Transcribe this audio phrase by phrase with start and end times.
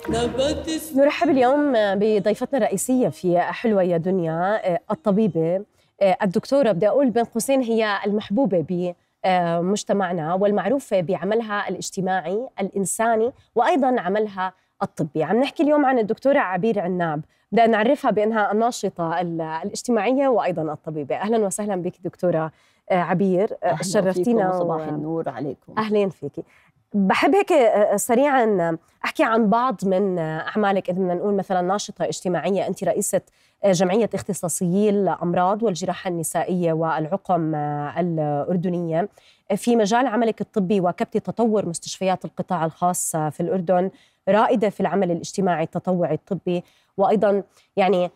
[0.09, 4.61] نبت نرحب اليوم بضيفتنا الرئيسية في حلوة يا دنيا
[4.91, 5.65] الطبيبة
[6.23, 6.73] الدكتورة.
[6.73, 8.93] بدي أقول بين قوسين هي المحبوبة
[9.25, 14.53] بمجتمعنا والمعروفة بعملها الاجتماعي الإنساني وأيضا عملها
[14.83, 15.25] الطبي.
[15.25, 17.23] عم نحكي اليوم عن الدكتورة عبير عناب.
[17.53, 21.17] بدنا نعرفها بأنها الناشطة الاجتماعية وأيضا الطبيبة.
[21.17, 22.53] أهلا وسهلا بك دكتورة
[22.91, 23.57] عبير.
[23.81, 25.75] شرفتينا صباح النور عليكم.
[25.79, 26.43] أهلين فيكي.
[26.95, 27.53] بحب هيك
[27.97, 30.91] سريعا أحكي عن بعض من أعمالك.
[30.91, 33.21] إذا بدنا نقول مثلا ناشطة اجتماعية أنت رئيسة
[33.65, 37.55] جمعية اختصاصيي الامراض والجراحة النسائية والعقم
[37.99, 39.09] الأردنية.
[39.57, 43.91] في مجال عملك الطبي واكبتي تطور مستشفيات القطاع الخاص في الأردن.
[44.29, 46.65] رائدة في العمل الاجتماعي التطوعي الطبي.
[46.97, 47.43] وأيضا
[47.77, 48.11] يعني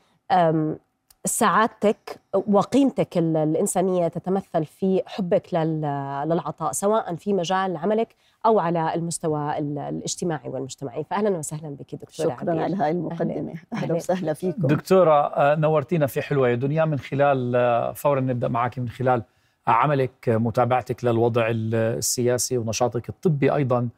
[1.24, 8.14] سعادتك وقيمتك الإنسانية تتمثل في حبك للعطاء سواء في مجال عملك
[8.46, 11.04] أو على المستوى الاجتماعي والمجتمعي.
[11.04, 12.62] فأهلا وسهلا بك دكتورة شكرا عبير.
[12.62, 13.54] على هاي المقدمة.
[13.72, 13.94] أهلا.
[13.94, 14.66] وسهلا فيكم.
[14.66, 16.48] دكتورة نورتينا في حلوة.
[16.48, 19.22] يا دنيا من خلال فورا نبدأ معك من خلال
[19.66, 23.88] عملك متابعتك للوضع السياسي ونشاطك الطبي أيضا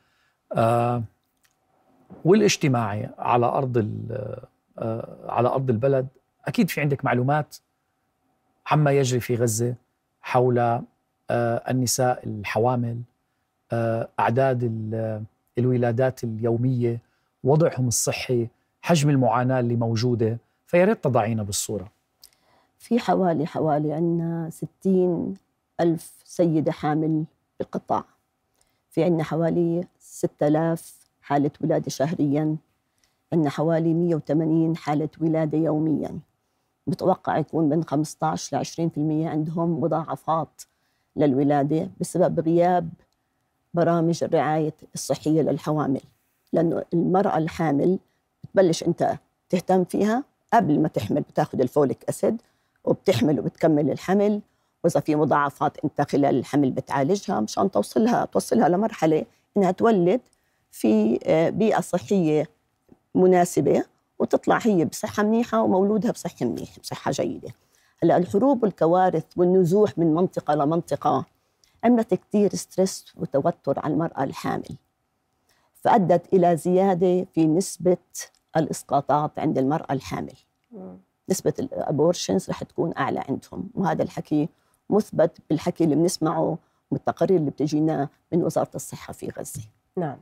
[2.24, 3.76] والاجتماعي على أرض
[5.28, 6.08] على أرض البلد.
[6.44, 7.56] أكيد في عندك معلومات
[8.66, 9.74] عما يجري في غزة
[10.22, 10.82] حول
[11.30, 13.00] النساء الحوامل
[14.20, 14.62] أعداد
[15.58, 17.00] الولادات اليومية
[17.44, 18.48] وضعهم الصحي
[18.82, 20.38] حجم المعاناة اللي موجودة.
[20.66, 21.88] فيا ريت تضعينا بالصورة.
[22.78, 25.34] في حوالي حوالي عندنا 60
[25.80, 27.24] ألف سيدة حامل
[27.58, 28.04] بالقطاع.
[28.90, 32.56] في عندنا حوالي 6000 حالة ولادة شهريا.
[33.32, 36.18] عندنا حوالي 180 حالة ولادة يوميا.
[36.86, 40.62] بتوقع يكون من 15 ل 20% عندهم مضاعفات
[41.16, 42.88] للولادة بسبب غياب
[43.74, 46.00] برامج الرعاية الصحية للحوامل.
[46.52, 47.98] لأنه المرأة الحامل
[48.44, 49.18] بتبلش أنت
[49.48, 52.42] تهتم فيها قبل ما تحمل بتاخذ الفوليك أسيد
[52.84, 54.40] وبتحمل وبتكمل الحمل.
[54.84, 59.24] وإذا في مضاعفات أنت خلال الحمل بتعالجها مشان توصلها توصلها لمرحلة
[59.56, 60.20] إنها تولد
[60.70, 61.18] في
[61.54, 62.57] بيئة صحية
[63.14, 63.84] مناسبة
[64.18, 67.48] وتطلع هي بصحة منيحة ومولودها بصحة منيحة بصحة جيدة.
[68.02, 71.24] هلأ الحروب والكوارث والنزوح من منطقة لمنطقة
[71.84, 74.76] عملت كثير ستريس وتوتر على المرأة الحامل.
[75.74, 77.96] فأدت إلى زيادة في نسبة
[78.56, 80.34] الإسقاطات عند المرأة الحامل.
[81.28, 84.48] نسبة ال abortions رح تكون أعلى عندهم وهذا الحكي
[84.90, 86.58] مثبت بالحكي اللي بنسمعه
[86.90, 89.62] والتقارير اللي بتجينا من وزارة الصحة في غزة.
[89.96, 90.16] نعم.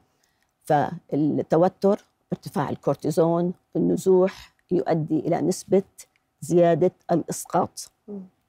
[0.64, 5.82] فالتوتر ارتفاع الكورتيزون النزوح يؤدي إلى نسبة
[6.40, 7.92] زيادة الإسقاط.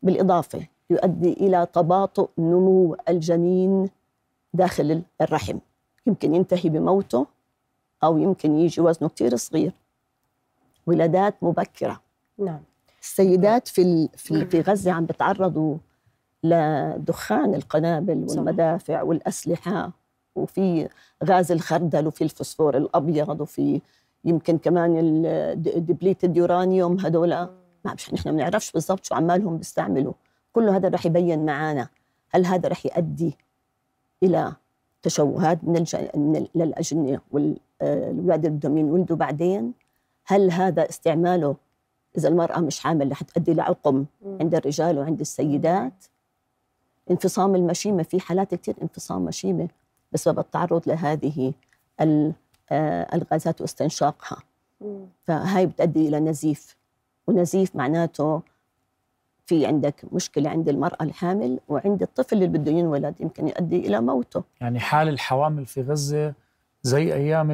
[0.03, 3.89] بالإضافة يؤدي إلى تباطؤ نمو الجنين
[4.53, 5.57] داخل الرحم.
[6.07, 7.27] يمكن ينتهي بموته
[8.03, 9.73] أو يمكن يجي وزنه كتير صغير.
[10.87, 12.01] ولادات مبكرة.
[12.37, 12.59] نعم.
[13.01, 15.77] السيدات في في في غزة عم بتعرضوا
[16.43, 19.91] لدخان القنابل والمدافع والأسلحة.
[20.37, 20.89] وفي
[21.23, 23.81] غاز الخردل وفي الفوسفور الأبيض وفي
[24.25, 24.93] يمكن كمان
[25.55, 30.13] الدبليتد يورانيوم هدول ما مش نحن ما بنعرفش بالضبط شو عمالهم بيستعملوا.
[30.53, 31.87] كله هذا رح يبين معنا
[32.29, 33.37] هل هذا رح يؤدي
[34.23, 34.53] إلى
[35.01, 35.85] تشوهات من,
[36.55, 39.73] للأجنة والولاد اللي بدهم ينولدوا بعدين؟
[40.25, 41.55] هل هذا استعماله
[42.17, 44.05] إذا المرأة مش حامل رح تؤدي لعقم
[44.41, 46.05] عند الرجال وعند السيدات؟
[47.11, 49.67] انفصام المشيمة في حالات كثير انفصام مشيمة.
[50.11, 51.53] بسبب التعرض لهذه
[53.13, 54.37] الغازات واستنشاقها.
[55.23, 56.77] فهاي بتؤدي إلى نزيف
[57.27, 58.41] ونزيف معناته
[59.45, 64.43] في عندك مشكلة عند المرأة الحامل وعند الطفل اللي بده ينولد يمكن يؤدي إلى موته.
[64.61, 66.33] يعني حال الحوامل في غزة
[66.83, 67.51] زي أيام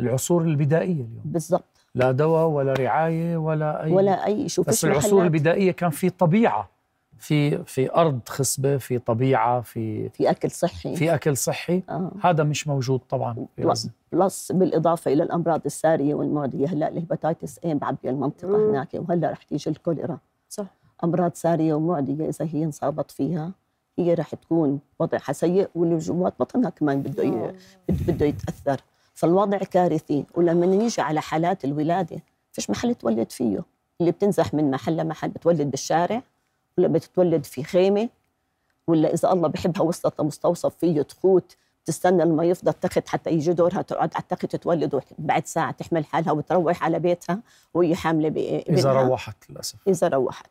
[0.00, 1.22] العصور البدائية اليوم.
[1.24, 1.64] بالضبط.
[1.94, 6.68] لا دواء ولا رعاية ولا أي ولا أي شوف بس العصور البدائية كان في طبيعة.
[7.20, 10.96] في في أرض خصبة في طبيعة في في أكل صحي.
[10.96, 11.82] في أكل صحي.
[11.88, 12.10] آه.
[12.22, 13.46] هذا مش موجود طبعا
[14.12, 18.68] plus بالإضافة إلى الأمراض السارية والمعديه هلأ ال hepatitis A معبيه المنطقة مم.
[18.70, 20.18] هناك وهلأ رح تيجي الكوليرا.
[20.48, 20.66] صح.
[21.04, 23.52] أمراض سارية ومعديه إذا هي انصابت فيها
[23.98, 27.54] هي رح تكون وضعها سيء واللي جوات بطنها كمان بده ي...
[27.88, 28.80] بده يتأثر.
[29.14, 30.24] فالوضع كارثي.
[30.34, 32.22] ولما نيجي على حالات الولادة
[32.52, 33.64] فيش محل تولد فيه.
[34.00, 36.22] اللي بتنزح من محل لمحل بتولد بالشارع
[36.78, 38.08] ولا بتتولد في خيمة
[38.86, 43.82] ولا إذا الله بحبها وصلت لمستوصف فيه تخوت تستنى لما يفضل تخت حتى يجي دورها
[43.82, 47.40] تقعد على التخت تولد بعد ساعة تحمل حالها وتروح على بيتها
[47.74, 48.28] وهي حاملة
[48.68, 49.88] إذا روحت للأسف.
[49.88, 50.50] إذا روحت.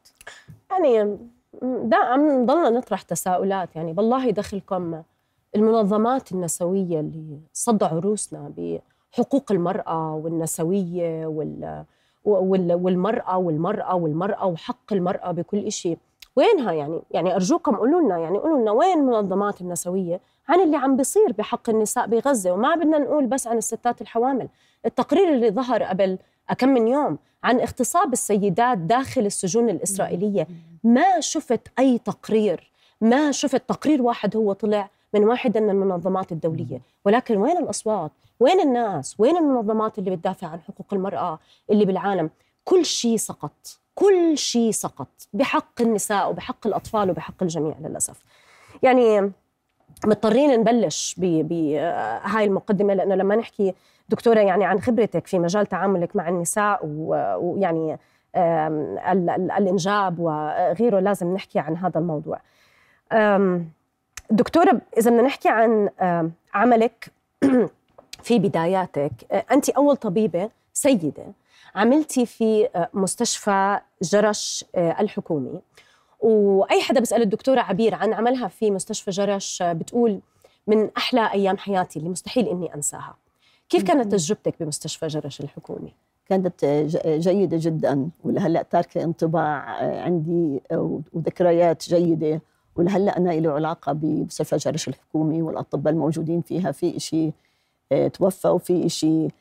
[0.72, 1.18] يعني
[1.94, 5.04] عم نضلنا نطرح تساؤلات يعني بالله دخلكم
[5.56, 11.86] المنظمات النسوية اللي صدوا عروسنا بحقوق المرأة والنسوية وال
[12.26, 15.98] والمرأة والمرأة والمرأة وحق المرأة بكل شيء
[16.40, 20.96] وينها يعني؟ يعني أرجوكم قولوا لنا يعني قولوا لنا وين المنظمات النسوية عن اللي عم
[20.96, 24.48] بيصير بحق النساء بغزة؟ وما بدنا نقول بس عن الستات الحوامل.
[24.86, 26.18] التقرير اللي ظهر قبل
[26.58, 30.48] كم من يوم عن اغتصاب السيدات داخل السجون الإسرائيلية
[30.84, 32.72] ما شفت أي تقرير
[33.02, 36.82] ما شفت تقرير واحد هو طلع من واحدة من المنظمات الدولية.
[37.06, 41.40] ولكن وين الأصوات؟ وين الناس؟ وين المنظمات اللي بتدافع عن حقوق المرأة
[41.70, 42.30] اللي بالعالم؟
[42.64, 43.80] كل شيء سقط.
[44.00, 48.24] كل شيء سقط بحق النساء وبحق الأطفال وبحق الجميع للأسف.
[48.84, 49.32] يعني
[50.06, 53.74] مضطرين نبلش بهاي المقدمة لأنه لما نحكي
[54.10, 57.98] دكتورة يعني عن خبرتك في مجال تعاملك مع النساء ويعني
[59.58, 62.40] الإنجاب وغيره لازم نحكي عن هذا الموضوع.
[64.32, 65.90] دكتورة إذا بدنا نحكي عن
[66.54, 67.08] عملك
[68.26, 69.12] في بداياتك
[69.52, 71.26] أنت أول طبيبة سيدة.
[71.76, 75.62] عملتي في مستشفى جرش الحكومي.
[76.20, 80.20] وأي حدا بيسال الدكتوره عبير عن عملها في مستشفى جرش بتقول
[80.68, 83.16] من أحلى أيام حياتي اللي مستحيل إني أنساها.
[83.70, 85.94] كيف كانت تجربتك بمستشفى جرش الحكومي؟
[86.26, 86.66] كانت
[87.06, 89.66] جيدة جدا ولهلا تاركة انطباع
[90.04, 90.62] عندي
[91.14, 92.42] وذكريات جيدة
[92.76, 96.72] ولهلا أنا له علاقة بمستشفى جرش الحكومي والأطباء الموجودين فيها.
[96.72, 97.32] في شيء
[98.14, 99.32] توفى وفي شيء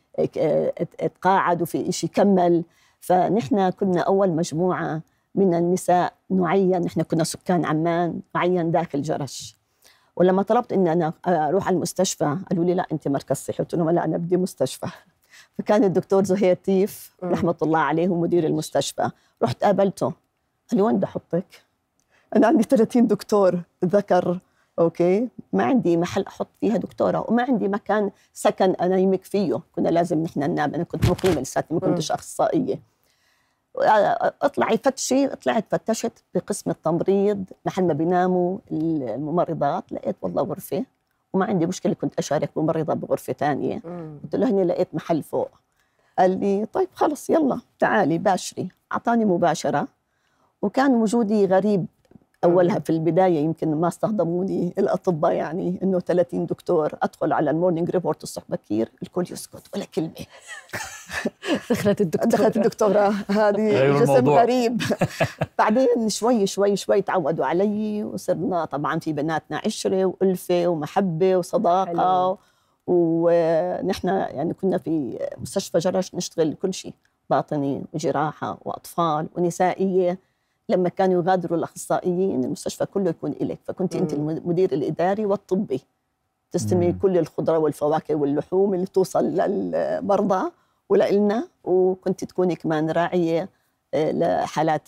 [0.98, 2.64] تقاعد وفي شيء كمل.
[3.00, 5.00] فنحن كنا أول مجموعة
[5.34, 9.56] من النساء نعين نحن كنا سكان عمان نعين داخل جرش
[10.16, 13.62] ولما طلبت اني أنا أروح على المستشفى قالوا لي لا أنت مركز صحي.
[13.62, 14.86] قلت لهم لا أنا بدي مستشفى.
[15.58, 19.10] فكان الدكتور زهير تيف رحمة الله عليه مدير المستشفى.
[19.42, 20.06] رحت قابلته.
[20.70, 21.62] قال لي وين بدي أحطك؟
[22.36, 24.38] أنا عندي 30 دكتور ذكر
[24.78, 29.60] أوكي؟ ما عندي محل أحط فيها دكتوره وما عندي مكان سكن أنيمك فيه.
[29.76, 30.74] كنا لازم نحن ننام.
[30.74, 32.80] أنا كنت مقيمة لساتني ما كنتش أخصائية.
[34.42, 35.28] اطلعي فتشي.
[35.28, 37.44] طلعت فتشت بقسم التمريض.
[37.66, 39.92] محل ما بيناموا الممرضات.
[39.92, 40.84] لقيت والله غرفة
[41.32, 41.92] وما عندي مشكلة.
[41.92, 43.82] كنت أشارك ممرضه بغرفة ثانية
[44.22, 45.50] قلت له هني لقيت محل فوق.
[46.18, 48.68] قال لي طيب خلص يلا تعالي باشري.
[48.92, 49.88] أعطاني مباشرة.
[50.62, 51.86] وكان وجودي غريب
[52.44, 57.90] أولها في البداية يمكن ما استخدموني الأطباء يعني إنه 30 دكتور أدخل على ال morning
[57.90, 60.10] report الصبح بكير الكل يسكت ولا كلمة.
[61.70, 62.30] دخلت الدكتورة.
[62.30, 63.14] دخلت الدكتورة.
[63.30, 64.82] هذه جسم غريب.
[65.58, 72.38] بعدين شوي شوي شوي تعودوا علي وصرنا طبعا في بيناتنا عشرة وألفة ومحبة وصداقة حلو.
[72.86, 76.94] ونحن يعني كنا في مستشفى جرش نشتغل كل شيء
[77.30, 80.27] باطني وجراحة وأطفال ونسائية.
[80.68, 85.80] لما كانوا يغادروا الأخصائيين المستشفى كله يكون إلك فكنت أنت المدير الإداري والطبي.
[86.52, 90.50] تستلمي كل الخضرة والفواكه واللحوم اللي توصل للمرضى
[90.88, 93.48] ولنا وكنت تكوني كمان راعية
[93.94, 94.82] آه، لحالات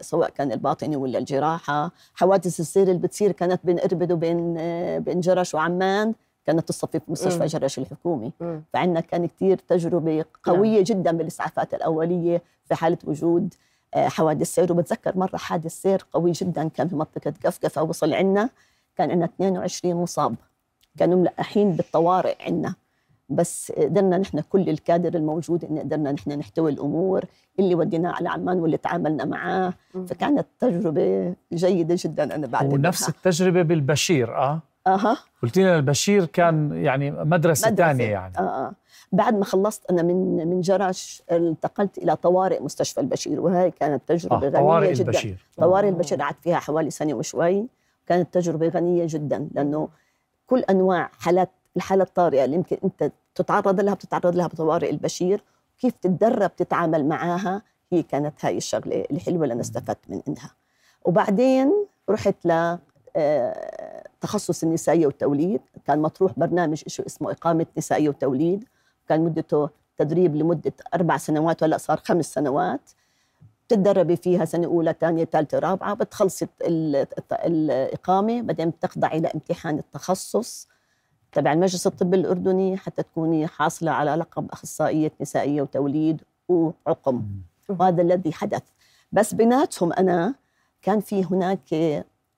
[0.00, 1.90] سواء كان الباطني ولا الجراحة.
[2.14, 6.14] حوادث السير اللي بتصير كانت بين إربد وبين آه، بين جرش وعمان.
[6.46, 8.32] كانت تصفي في مستشفى جرش الحكومي.
[8.72, 10.82] فعندنا كان كثير تجربة قوية نعم.
[10.82, 13.54] جدا بالإسعافات الأولية في حالة وجود
[13.94, 14.72] حوادث سير.
[14.72, 18.50] وبتذكر مرة حادث سير قوي جدا كان في منطقة قفقفة وصل عنا
[18.96, 20.34] كان عندنا 22 مصاب.
[20.98, 22.74] كانوا ملقحين بالطوارئ عنا.
[23.28, 27.24] بس قدرنا نحن كل الكادر الموجود إن قدرنا نحن نحتوي الأمور
[27.58, 29.74] اللي وديناه على عمان واللي تعاملنا معاه.
[30.06, 35.16] فكانت تجربة جيدة جدا أنا بعد ونفس التجربة بالبشير آه؟ أها.
[35.42, 38.38] قلت لنا البشير كان يعني مدرسة ثانية يعني.
[38.38, 38.40] آه.
[38.40, 38.72] آه.
[39.16, 44.36] بعد ما خلصت أنا من من جرش انتقلت إلى طوارئ مستشفى البشير وهي كانت تجربة
[44.36, 44.50] آه.
[44.50, 45.02] غنية طوارئ جدا.
[45.10, 45.46] البشير.
[45.56, 47.66] طوارئ البشير قعدت فيها حوالي سنة وشوي.
[48.06, 49.88] كانت تجربة غنية جدا لأنه
[50.46, 55.42] كل أنواع حالات الحاله الطارئة اللي يمكن أنت تتعرض لها بتتعرض لها بطوارئ البشير
[55.80, 60.50] كيف تتدرب تتعامل معاها هي كانت هاي الشغلة الحلوه اللي أنا استفدت من عندها
[61.04, 61.72] وبعدين
[62.10, 62.76] رحت ل
[63.18, 65.60] آه، تخصص النسائية والتوليد.
[65.86, 68.64] كان مطروح برنامج اسمه إقامة نسائية وتوليد.
[69.08, 72.90] كان مدته تدريب لمدة أربع سنوات ولا صار خمس سنوات.
[73.66, 76.46] بتتدربي فيها سنة أولى ثانية ثالثة رابعة بتخلصي
[77.32, 80.68] الإقامة بعدين بتخضعي لامتحان التخصص
[81.32, 87.22] تبع المجلس الطبي الأردني حتى تكوني حاصلة على لقب أخصائية نسائية وتوليد وعقم.
[87.68, 88.62] وهذا الذي حدث.
[89.12, 90.34] بس بيناتهم أنا
[90.82, 91.74] كان في هناك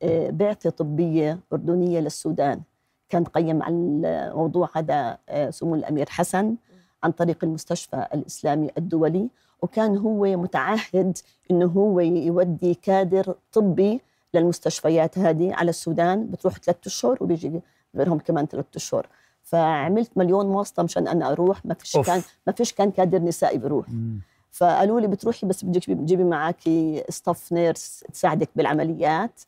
[0.02, 2.60] آه، بعثة طبية أردنية للسودان.
[3.08, 6.56] كان قيم على الموضوع هذا آه، سمو الأمير حسن
[7.02, 9.28] عن طريق المستشفى الإسلامي الدولي
[9.62, 11.18] وكان هو متعهد
[11.50, 14.00] إنه هو يودي كادر طبي
[14.34, 17.60] للمستشفيات هذه على السودان بتروح ثلاثة أشهر وبيجي
[17.96, 19.06] غيرهم كمان ثلاثة أشهر
[19.42, 22.06] فعملت مليون واسطه مشان أنا أروح ما فيش off.
[22.06, 24.20] كان ما فيش كان كادر نسائي بيروح مم.
[24.50, 26.60] فقالوا لي بتروحي بس بدك تجيبي معك
[27.08, 29.40] staff nurse تساعدك بالعمليات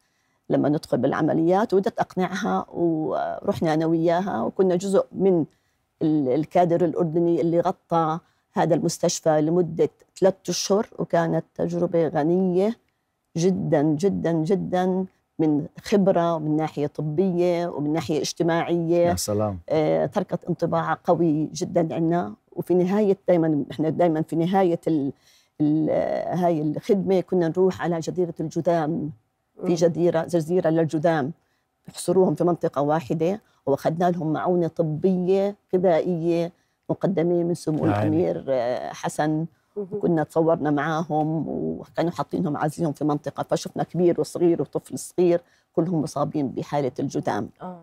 [0.51, 5.45] لما ندخل بالعمليات وبدت أقنعها ورحنا أنا وياها وكنا جزء من
[6.03, 8.19] ال- الكادر الأردني اللي غطى
[8.53, 9.89] هذا المستشفى لمدة
[10.21, 12.77] ثلاثة أشهر وكانت تجربة غنية
[13.37, 15.05] جدا جدا جدا
[15.39, 19.07] من خبرة ومن ناحية طبية ومن ناحية اجتماعية.
[19.09, 19.59] يا سلام.
[19.69, 22.35] آه، تركت انطباع قوي جدا عنا.
[22.53, 25.13] وفي نهاية دائما إحنا دائما في نهاية ال
[25.61, 25.91] ال
[26.39, 29.11] هاي الخدمة كنا نروح على جزيرة الجذام
[29.67, 31.33] في جزيرة جزيرة للجذام
[31.87, 36.53] بيحصروهم في منطقة واحدة وأخذنا لهم معونة طبية غذائية
[36.91, 38.31] مقدمة من سمو يا عيني.
[38.31, 39.47] الأمير آه، حسن.
[40.03, 45.41] كنا تصورنا معاهم وكانوا حاطينهم عازلهم في منطقة فشفنا كبير وصغير وطفل صغير
[45.73, 47.81] كلهم مصابين بحالة الجذام آه.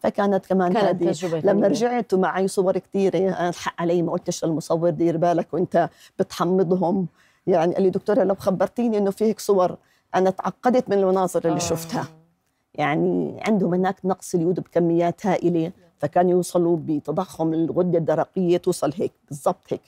[0.00, 1.66] فكانت كمان كانت هذه تجربة لما.
[1.66, 5.88] رجعت ومعي صور كثيرة أنا ألحق علي ما قلتش للمصور دير بالك وأنت
[6.18, 7.06] بتحمضهم.
[7.46, 9.76] يعني قال لي دكتورة لو خبرتيني إنه في هيك صور.
[10.14, 11.58] أنا تعقدت من المناظر اللي آه.
[11.58, 12.06] شفتها.
[12.74, 19.64] يعني عندهم هناك نقص اليود بكميات هائلة فكانوا يوصلوا بتضخم الغدة الدرقية توصل هيك بالضبط
[19.68, 19.80] هيك.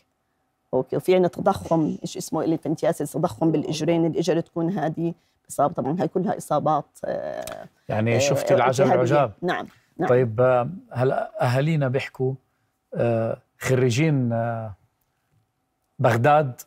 [0.74, 5.14] okay وفي عندنا تضخم إيش اسمه elephantiasis تضخم بالإجرين الإجر تكون هذه
[5.50, 8.94] اصابه طبعا هاي كلها إصابات آه، يعني شفتي آه، العجب التهابية.
[8.94, 9.32] العجاب.
[9.42, 9.66] نعم
[9.98, 10.08] نعم.
[10.08, 10.40] طيب
[10.90, 12.34] هلا أهالينا بيحكوا
[12.94, 14.28] آه، خريجين
[15.98, 16.60] بغداد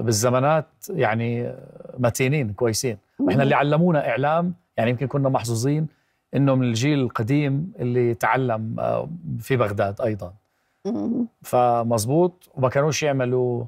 [0.00, 1.54] بالزمانات يعني
[1.98, 2.98] متينين كويسين.
[3.18, 5.86] وإحنا اللي علمونا إعلام يعني يمكن كنا محظوظين
[6.34, 9.08] إنه من الجيل القديم اللي تعلم آه،
[9.38, 10.34] في بغداد أيضا.
[10.84, 11.26] مم.
[11.42, 13.64] فمزبوط وما كانوش يعملوا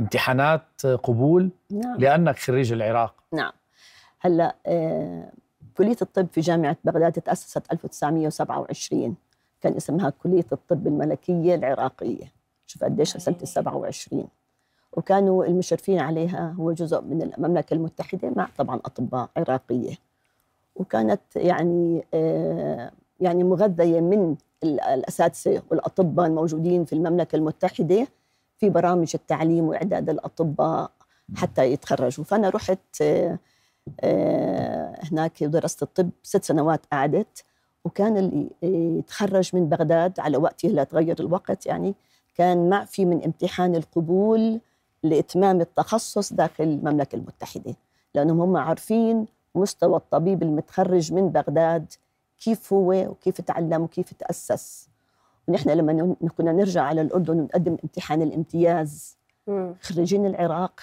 [0.00, 1.96] امتحانات قبول نعم.
[1.98, 3.14] لأنك خريج العراق.
[3.32, 3.52] نعم.
[4.20, 5.32] هلأ آه،
[5.76, 9.16] كلية الطب في جامعة بغداد تأسست 1927
[9.60, 12.32] كان اسمها كلية الطب الملكية العراقية.
[12.66, 14.28] شوف قديش سنة ال 27
[14.96, 19.94] وكانوا المشرفين عليها هو جزء من المملكة المتحدة مع طبعا أطباء عراقية.
[20.76, 28.06] وكانت يعني آه، يعني مغذية من ال- الأساتذة والأطباء الموجودين في المملكة المتحدة
[28.58, 30.90] في برامج التعليم وإعداد الأطباء
[31.36, 32.24] حتى يتخرجوا.
[32.24, 33.38] فأنا رحت آه،
[34.00, 37.44] آه، هناك درست الطب ست سنوات قعدت
[37.84, 38.50] وكان اللي
[38.98, 41.94] يتخرج من بغداد على وقته لا تغير الوقت يعني
[42.34, 44.60] كان معفي من امتحان القبول
[45.04, 47.74] لإتمام التخصص داخل المملكة المتحدة
[48.14, 51.92] لأنهم هم عارفين مستوى الطبيب المتخرج من بغداد
[52.38, 54.88] كيف هو وكيف تعلم وكيف تأسس
[55.48, 59.16] ونحن لما كنا نرجع على الأردن ونقدم امتحان الامتياز.
[59.82, 60.80] خريجين العراق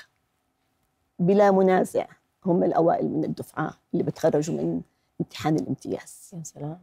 [1.19, 2.05] بلا منازع
[2.45, 4.81] هم الأوائل من الدفعة اللي بتخرجوا من
[5.21, 6.79] امتحان الامتياز يا سلام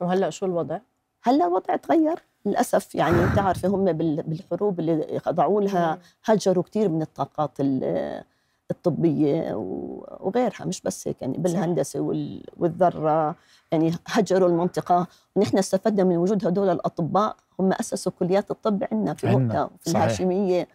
[0.00, 0.78] وهلأ شو الوضع؟
[1.22, 6.88] هلأ الوضع تغير للأسف يعني أنت عارفة هم بال- بالحروب اللي خضعوا لها هجروا كثير
[6.88, 8.22] من الطاقات ال-
[8.70, 13.34] الطبية و- وغيرها مش بس هيك يعني بالهندسة وال- والذرة
[13.72, 15.06] يعني هجروا المنطقة.
[15.36, 20.02] ونحن استفدنا من وجود هدول الأطباء هم أسسوا كليات الطب عندنا في مؤتة في صحيح.
[20.02, 20.68] الهاشمية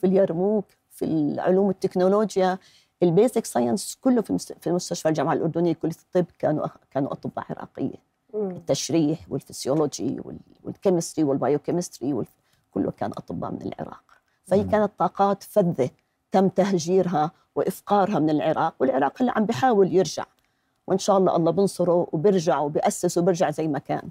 [0.00, 2.58] في اليرموك في العلوم التكنولوجيا
[3.02, 7.44] ال basic science كله في مست- في مستشفى الجامعة الأردنية كلية الطب كانوا كانوا أطباء
[7.50, 8.09] عراقية.
[8.34, 12.26] التشريح والفسيولوجي وال- وال chemistry وال biochemistry وال-
[12.74, 14.02] كله كان أطباء من العراق
[14.46, 14.64] فهي.
[14.64, 15.90] كانت طاقات فذة
[16.32, 20.24] تم تهجيرها وإفقارها من العراق والعراق هلا عم بيحاول يرجع
[20.86, 24.02] وإن شاء الله الله بنصره وبرجع وبأسس وبرجع زي ما كان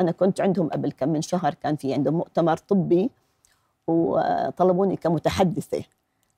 [0.00, 3.10] أنا كنت عندهم قبل كم من شهر كان في عندهم مؤتمر طبي
[3.86, 5.82] وطلبوني كمتحدثة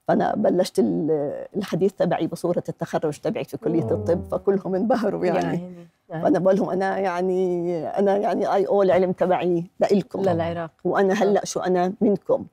[0.09, 3.93] فأنا بلشت ال- الحديث تبعي بصورة التخرج تبعي في كلية أوه.
[3.93, 5.39] الطب فكلهم انبهروا يعني.
[5.63, 10.21] يعني فأنا بقول لهم أنا يعني أنا يعني اي اول العلم تبعي لإلكم.
[10.23, 12.47] للعراق وأنا هلأ شو أنا منكم.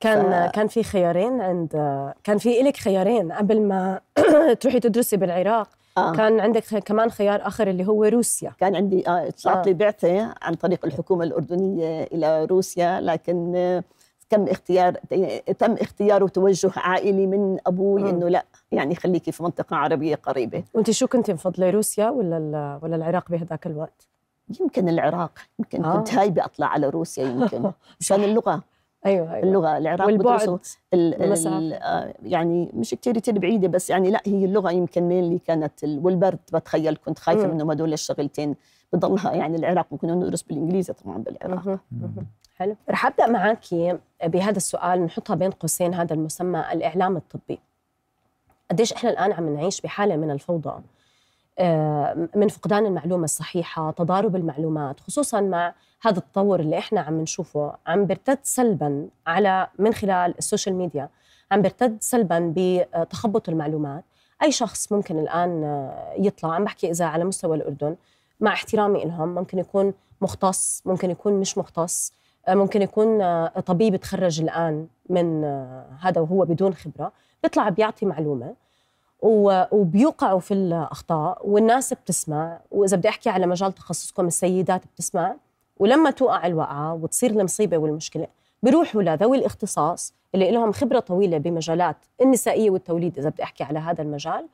[0.00, 1.70] كان ف- كان في خيارين عند
[2.24, 3.32] كان في إلك خيارين.
[3.32, 4.00] قبل ما
[4.60, 5.68] تروحي تدرسي بالعراق
[5.98, 6.12] آه.
[6.12, 8.52] كان عندك كمان خيار آخر اللي هو روسيا.
[8.60, 13.84] كان عندي آه طلعت لي بعثه عن طريق الحكومة الأردنية إلى روسيا لكن آه،
[14.30, 14.92] تم اختيار
[15.58, 18.10] تم اختيار وتوجه عائلي من أبوي.
[18.10, 22.96] إنه لا يعني خليكي في منطقة عربية قريبة وأنت شو كنت مفضله روسيا ولا ولا
[22.96, 24.06] العراق بهذاك الوقت
[24.60, 25.96] يمكن العراق يمكن آه.
[25.96, 27.70] كنت هايبة أطلع على روسيا يمكن
[28.00, 28.62] مشان اللغة
[29.06, 30.58] أيوه أيوه اللغة العراق والبعد بدرسوا
[30.94, 31.74] ال ال المسافة.
[31.74, 35.84] آه، يعني مش كتير كتير بعيدة بس يعني لا هي اللغة يمكن مين اللي كانت
[35.84, 37.46] ال والبرد بتخيل كنت خايفة.
[37.46, 38.54] منهم هدول الشغلتين
[38.92, 41.78] بضلها يعني العراق ممكن ندرس بالإنجليزي طبعا بالعراق.
[42.60, 42.76] حلو.
[42.90, 43.64] رح أبدأ معك
[44.24, 47.58] بهذا السؤال نحطها بين قوسين هذا المسمى الإعلام الطبي.
[48.70, 50.82] قديش إحنا الآن عم نعيش بحالة من الفوضى؟
[51.58, 57.74] آه، من فقدان المعلومة الصحيحة تضارب المعلومات خصوصا مع هذا التطور اللي إحنا عم نشوفه
[57.86, 61.08] عم بيرتد سلبا على من خلال ال social media
[61.52, 64.04] عم بيرتد سلبا بتخبط المعلومات.
[64.42, 67.96] أي شخص ممكن الآن يطلع عم بحكي إذا على مستوى الأردن
[68.40, 72.12] مع احترامي لهم ممكن يكون مختص ممكن يكون مش مختص.
[72.48, 75.44] ممكن يكون آه، طبيب تخرج الآن من
[76.00, 78.54] هذا وهو بدون خبرة بيطلع بيعطي معلومة
[79.22, 82.60] وبيوقعوا في الأخطاء والناس بتسمع.
[82.70, 85.34] وإذا بدي أحكي على مجال تخصصكم السيدات بتسمع.
[85.78, 88.26] ولما توقع الوقعة وتصير المصيبة والمشكلة
[88.62, 94.02] بيروحوا لذوي الاختصاص اللي لهم خبرة طويلة بمجالات النسائية والتوليد إذا بدي أحكي على هذا
[94.02, 94.46] المجال.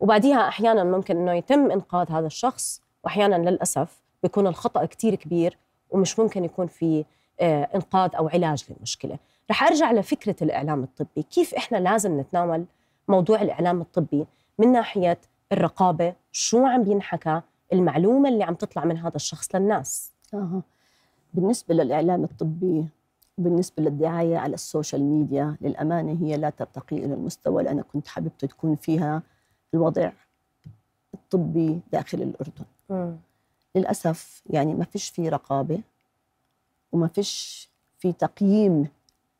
[0.00, 5.58] وبعديها أحيانا ممكن إنه يتم إنقاذ هذا الشخص واحيانا للأسف بيكون الخطأ كثير كبير
[5.90, 7.04] ومش ممكن يكون في آه،
[7.40, 9.18] إنقاذ أو علاج للمشكلة.
[9.50, 11.22] رح أرجع لفكرة الإعلام الطبي.
[11.22, 12.64] كيف إحنا لازم نتناول
[13.08, 14.26] موضوع الإعلام الطبي
[14.58, 15.18] من ناحية
[15.52, 17.40] الرقابة؟ شو عم بينحكى
[17.72, 20.12] المعلومة اللي عم تطلع من هذا الشخص للناس.
[20.34, 20.62] آه.
[21.34, 22.88] بالنسبة للإعلام الطبي
[23.38, 28.08] بالنسبة للدعاية على ال social media للأمانة هي لا ترتقي إلى المستوى اللي أنا كنت
[28.08, 29.22] حاببته تكون فيها
[29.74, 30.10] الوضع
[31.14, 32.64] الطبي داخل الأردن.
[32.90, 33.16] م.
[33.74, 35.80] للأسف يعني ما فيش في رقابة.
[36.92, 37.68] وما فيش
[37.98, 38.88] في تقييم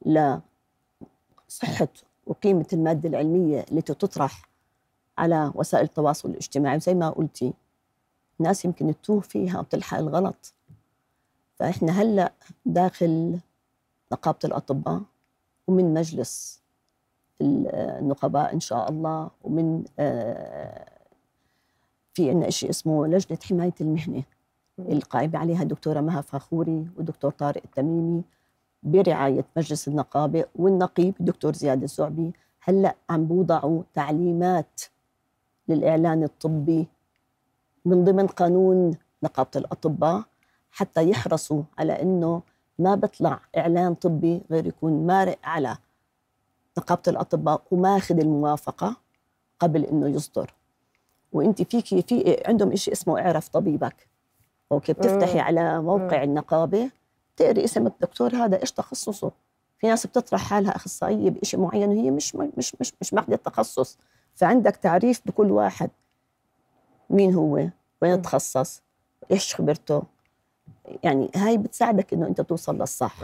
[0.07, 1.89] لصحة
[2.27, 4.49] وقيمة المادة العلمية التي تطرح
[5.19, 6.81] على وسائل التواصل الاجتماعي.
[6.81, 7.53] زي ما قلتي
[8.41, 10.55] الناس يمكن تتوه فيها وتلحق الغلط.
[11.59, 12.33] فإحنا هلأ
[12.67, 13.39] داخل
[14.13, 15.03] نقابة الأطباء
[15.67, 16.61] ومن مجلس
[17.41, 20.91] النقباء إن شاء الله ومن آه،
[22.15, 24.23] في عندنا شيء اسمه لجنة حماية المهنة.
[24.89, 28.23] القائمة عليها الدكتورة مها فاخوري والدكتور طارق التميمي
[28.83, 32.33] برعاية مجلس النقابة والنقيب الدكتور زياد الزعبي.
[32.63, 34.81] هلأ عم بوضعوا تعليمات
[35.69, 36.87] للإعلان الطبي
[37.85, 40.23] من ضمن قانون نقابة الأطباء
[40.71, 42.43] حتى يحرصوا على أنه
[42.79, 45.77] ما بطلع إعلان طبي غير يكون مارق على
[46.79, 48.97] نقابة الأطباء وماخذ الموافقة
[49.59, 50.55] قبل إنه يصدر.
[51.33, 54.10] وانت فيكي في عندهم شيء اسمه إعرف طبيبك.
[54.73, 56.91] أوكي بتفتحي على موقع النقابة
[57.37, 59.31] تقري اسم الدكتور هذا إيش تخصصه؟
[59.79, 63.99] في ناس بتطرح حالها أخصائية بشيء معين وهي مش مش مش مش ماخذه التخصص.
[64.35, 65.91] فعندك تعريف بكل واحد.
[67.11, 67.69] مين هو؟
[68.03, 68.83] وين تخصص؟
[69.31, 70.03] إيش خبرته؟
[71.03, 73.17] يعني هاي بتساعدك إنه أنت توصل للصح.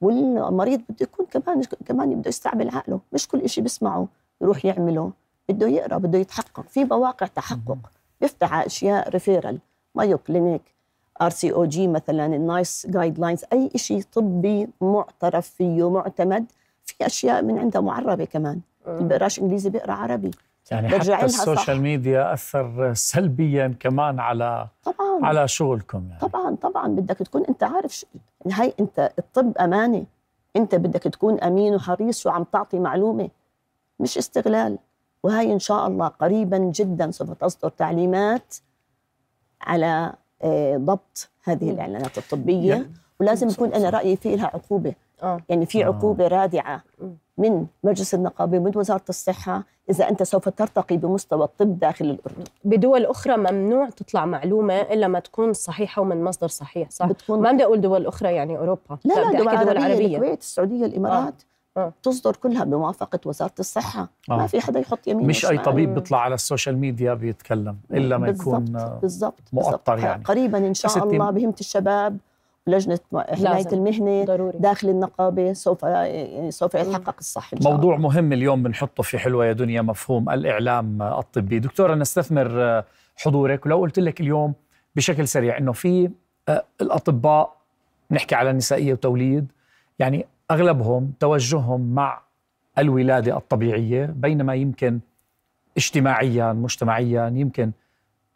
[0.00, 3.00] والمريض بده يكون كمان كمان بده يستعمل عقله.
[3.12, 4.08] مش كل شيء بيسمعه
[4.40, 5.12] يروح يعمله.
[5.48, 6.68] بده يقرأ بده يتحقق.
[6.68, 7.78] في مواقع تحقق.
[8.20, 9.58] بيفتح على أشياء referral
[9.94, 10.77] Mayo Clinic.
[11.22, 16.46] RCOG مثلا ال NICE guidelines أي شيء طبي معترف فيه معتمد
[16.84, 18.60] في أشياء من عندها معربة كمان.
[18.86, 20.30] اللي بيقراش إنجليزي بيقرأ عربي.
[20.70, 25.26] يعني حتى ال social media أثر سلبيا كمان على طبعا.
[25.26, 26.20] على شغلكم يعني.
[26.20, 26.88] طبعا طبعا.
[26.88, 28.06] بدك تكون أنت عارف ش...
[28.52, 30.06] هاي أنت الطب امانه
[30.56, 33.28] أنت بدك تكون أمين وحريص شو عم تعطي معلومة.
[34.00, 34.78] مش استغلال.
[35.22, 38.54] وهي إن شاء الله قريبا جدا سوف تصدر تعليمات
[39.62, 40.14] على آه،
[40.76, 44.94] ضبط هذه الإعلانات الطبية يعني ولازم يكون أنا رأيي في لها عقوبة.
[45.22, 45.40] آه.
[45.48, 46.28] يعني في عقوبة آه.
[46.28, 46.82] رادعه
[47.38, 52.44] من مجلس النقابة ومن وزارة الصحة إذا أنت سوف ترتقي بمستوى الطب داخل الأردن.
[52.64, 57.52] بدول أخرى ممنوع تطلع معلومة إلا ما تكون صحيحة ومن مصدر صحيح صح؟ بتكون ما
[57.52, 58.98] بدي أقول دول أخرى يعني أوروبا.
[59.04, 60.16] لا لا, لا دول, عربية, عربية.
[60.16, 61.34] الكويت السعودية الإمارات.
[61.42, 61.57] آه.
[61.78, 61.92] آه.
[62.02, 64.36] تصدر كلها بموافقة وزارة الصحة آه.
[64.36, 68.18] ما في حدا يحط يمين مش أي طبيب بيطلع على ال social media بيتكلم إلا
[68.18, 68.64] ما يكون
[69.02, 72.18] بالضبط مؤطر يعني قريبا إن شاء الله بهمة الشباب
[72.66, 74.58] لجنة حماية المهنة ضروري.
[74.58, 78.08] داخل النقابة سوف يعني سوف يتحقق الصح إن شاء موضوع الله.
[78.08, 82.82] مهم اليوم بنحطه في حلوة يا دنيا مفهوم الإعلام الطبي دكتورة نستثمر
[83.16, 84.54] حضورك ولو قلت لك اليوم
[84.96, 86.10] بشكل سريع إنه في
[86.48, 87.56] آه، الأطباء
[88.10, 89.52] نحكي على النسائية وتوليد
[89.98, 92.20] يعني أغلبهم توجههم مع
[92.78, 95.00] الولادة الطبيعية بينما يمكن
[95.76, 97.72] اجتماعيا مجتمعيا يمكن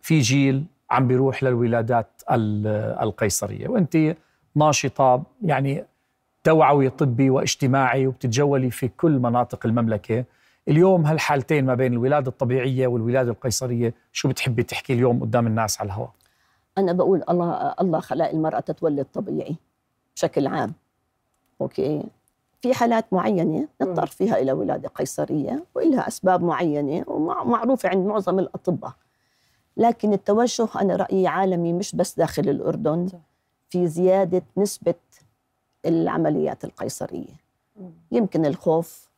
[0.00, 3.68] في جيل عم بيروح للولادات القيصرية.
[3.68, 4.16] وأنت
[4.54, 5.84] ناشطة يعني
[6.44, 10.24] توعوي طبي واجتماعي وبتتجولي في كل مناطق المملكة.
[10.68, 15.86] اليوم هالحالتين ما بين الولادة الطبيعية والولادة القيصرية شو بتحبي تحكي اليوم قدام الناس على
[15.86, 16.10] الهواء؟
[16.78, 19.56] أنا بقول الله الله خلق المرأة تتولد طبيعي
[20.16, 20.72] بشكل عام.
[21.62, 22.02] أوكي.
[22.60, 28.92] في حالات معينة نضطر فيها إلى ولادة قيصرية وإلها أسباب معينة ومعروفه عند معظم الأطباء.
[29.76, 33.08] لكن التوجه أنا رأيي عالمي مش بس داخل الأردن
[33.70, 34.94] في زيادة نسبة
[35.86, 37.34] العمليات القيصرية.
[38.12, 39.10] يمكن الخوف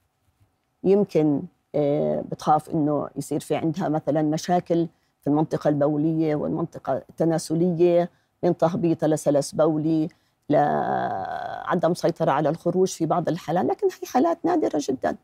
[0.85, 1.43] يمكن
[1.75, 4.87] آه، بتخاف إنه يصير في عندها مثلا مشاكل
[5.21, 8.11] في المنطقة البولية والمنطقة التناسلية
[8.43, 10.09] من تهبيط لسلس بولي.
[10.51, 15.17] لعدم سيطرة على الخروج في بعض الحالات لكن هي حالات نادرة جدا.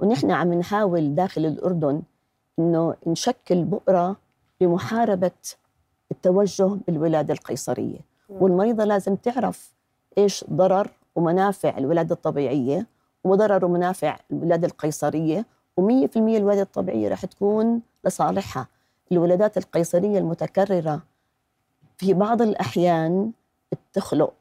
[0.00, 2.02] ونحن عم نحاول داخل الأردن
[2.58, 4.16] أنه نشكل بؤرة
[4.60, 5.30] لمحاربة
[6.10, 7.98] التوجه بالولادة القيصرية.
[8.28, 9.72] والمريضة لازم تعرف
[10.18, 12.86] إيش ضرر ومنافع الولادة الطبيعية
[13.24, 15.46] وضرر ومنافع الولادة القيصرية
[15.80, 18.68] و100% الولادة الطبيعية رح تكون لصالحها.
[19.12, 21.02] الولادات القيصرية المتكررة
[21.96, 23.32] في بعض الأحيان
[23.72, 24.32] بتخلق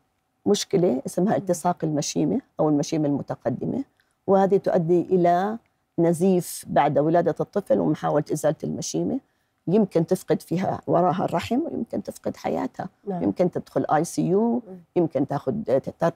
[0.46, 3.84] مشكلة اسمها التصاق المشيمة أو المشيمة المتقدمة
[4.28, 5.58] وهذه تؤدي إلى
[6.00, 9.20] نزيف بعد ولادة الطفل ومحاولة إزالة المشيمة
[9.68, 13.24] يمكن تفقد فيها وراها الرحم ويمكن تفقد حياتها نعم.
[13.24, 14.64] يمكن تدخل ICU
[14.96, 15.54] يمكن تاخذ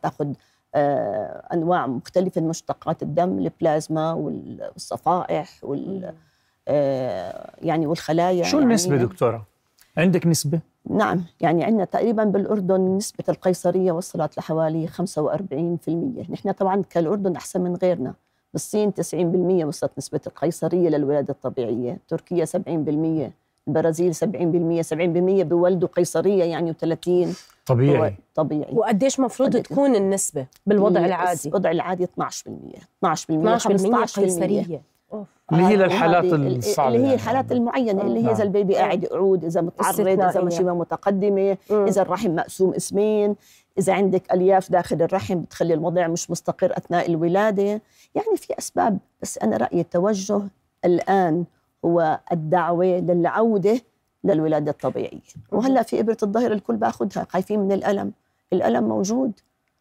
[0.02, 0.34] تاخذ
[0.76, 6.14] آه، أنواع مختلفة من مشتقات الدم البلازما والصفائح وال
[6.68, 9.46] آه، يعني والخلايا شو يعني النسبة دكتورة؟
[9.98, 10.60] عندك نسبة؟
[10.90, 14.92] نعم يعني عندنا تقريبا بالأردن نسبة القيصرية وصلت لحوالي 45%
[16.30, 18.14] نحن طبعا كالأردن أحسن من غيرنا.
[18.54, 21.98] بالصين 90% وصلت نسبة القيصرية للولادة الطبيعية.
[22.08, 23.32] تركيا 70%
[23.68, 27.34] البرازيل 70% 70% بيولدوا قيصرية يعني 30
[27.66, 28.16] طبيعي.
[28.36, 28.74] طبيعي.
[28.74, 32.08] وقديش مفروض تكون النسبة بالوضع ال- العادي؟ الوضع العادي 12%
[33.04, 34.60] 12% 12% 15% قيصرية.
[34.76, 34.82] أوف.
[35.52, 37.16] اللي هي للحالات وهذه ال- الصعبة اللي هي يعني.
[37.16, 38.26] الحالات المعينة اللي نعم.
[38.28, 40.42] هي إذا البيبي قاعد يقعد إذا متعرض إذا.
[40.42, 41.86] مشيمه متقدمة مم.
[41.86, 43.36] إذا الرحم مقسوم اسمين
[43.78, 47.64] إذا عندك ألياف داخل الرحم بتخلي الوضع مش مستقر أثناء الولادة
[48.16, 50.42] يعني في أسباب بس أنا رأيي التوجه
[50.86, 51.46] الآن
[51.86, 53.80] هو الدعوة للعودة
[54.24, 55.20] للولادة الطبيعية
[55.52, 58.12] وهلأ في إبرة الظهر الكل باخذها خايفين من الألم
[58.54, 59.32] الألم موجود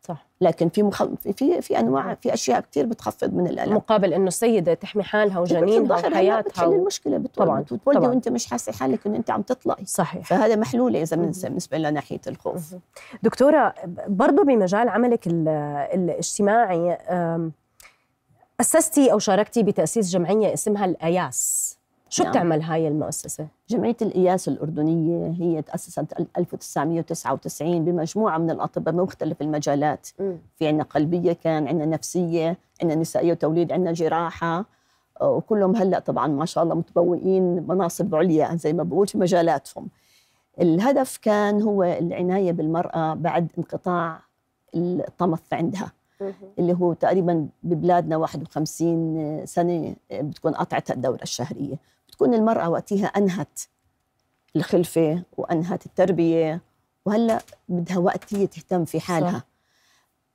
[0.09, 0.27] صح.
[0.41, 1.03] لكن في مخ...
[1.37, 3.75] في- في أنواع في أشياء كثير بتخفض من الألم.
[3.77, 6.73] مقابل إنه السيدة تحمي حالها وجنينها وحياتها بتحل و...
[6.73, 8.09] المشكلة بتولد طبعاً، بتولدي طبعاً.
[8.09, 9.85] وأنت مش حاسة حالك إنه أنت عم تطلعي.
[9.87, 10.27] صحيح.
[10.27, 12.75] فهذا محلوله إذا بالنسبة لنا ناحية الخوف.
[13.23, 13.75] دكتورة
[14.09, 15.49] برضو بمجال عملك ال-
[15.95, 17.53] الاجتماعي أم،
[18.61, 21.74] أسستي أو شاركتي بتأسيس جمعية اسمها الأياس.
[22.15, 22.33] شو نعم.
[22.33, 30.07] بتعمل هاي المؤسسة؟ جمعية الإياس الأردنية هي تأسست 1999 بمجموعة من الأطباء بمختلف المجالات.
[30.57, 34.65] في عنا قلبية كان عنا نفسية عنا نسائية وتوليد عنا جراحة.
[35.23, 39.89] وكلهم هلأ طبعا ما شاء الله متبوئين مناصب عليا زي ما بقول في مجالاتهم.
[40.61, 44.21] الهدف كان هو العناية بالمرأة بعد انقطاع
[44.75, 45.93] الطمث عندها.
[46.59, 51.94] اللي هو تقريبا ببلادنا 51 سنة بتكون قطعتها الدورة الشهرية.
[52.15, 53.61] بتكون المرأة وقتها أنهت
[54.57, 56.61] الخلفة وأنهت التربية
[57.07, 59.39] وهلأ بدها وقت هي تهتم في حالها صح.
[59.39, 59.45] صح.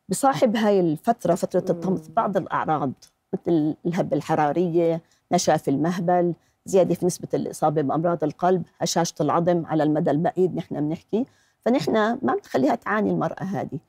[0.10, 2.92] بصاحب هاي الفترة فترة الطمث بعض الأعراض
[3.34, 6.34] مثل الهبة الحرارية نشاف المهبل
[6.66, 11.26] زيادة في نسبة الإصابة بأمراض القلب هشاشة العظم على المدى البعيد نحن بنحكي
[11.60, 13.80] فنحن ما بنخليها تعاني المرأة هذه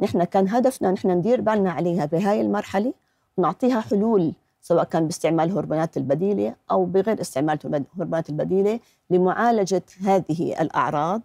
[0.00, 2.94] نحن كان هدفنا نحن ندير بالنا عليها بهاي المرحلة
[3.36, 4.32] ونعطيها حلول
[4.64, 7.58] سواء كان باستعمال هرمونات البديلة أو بغير استعمال
[7.98, 11.22] هرمونات البديلة لمعالجة هذه الأعراض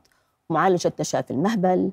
[0.50, 1.92] معالجة نشاف المهبل.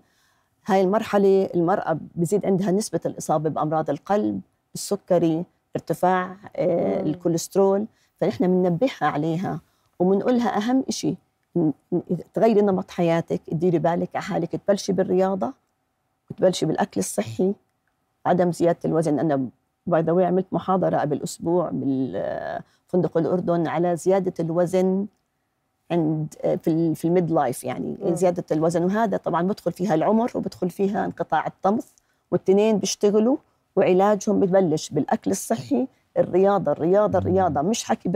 [0.67, 4.41] هاي المرحلة المرأة بزيد عندها نسبة الإصابة بأمراض القلب
[4.75, 5.45] السكري
[5.77, 7.01] ارتفاع آه،.
[7.01, 7.87] الكوليسترول.
[8.21, 9.61] فنحن بننبهها عليها
[9.99, 10.85] وبنقولها أهم
[11.57, 11.73] ن-
[12.35, 15.53] تغيري نمط حياتك تديري بالك على حالك تبلشي بالرياضة
[16.31, 17.55] وتبلشي بالأكل الصحي.
[18.27, 19.49] عدم زيادة الوزن أنا
[19.87, 25.07] by the عملت محاضرة قبل أسبوع بالفندق الأردن على زيادة الوزن
[25.91, 28.15] عند في في ال midlife يعني مم.
[28.15, 28.85] زيادة الوزن.
[28.85, 31.87] وهذا طبعا بدخل فيها العمر وبدخل فيها انقطاع الطمث
[32.31, 33.37] والتنين بيشتغلوا
[33.77, 35.87] وعلاجهم ببلش بالأكل الصحي
[36.19, 37.63] الرياضة الرياضة الرياضة.
[37.63, 38.09] مش حكي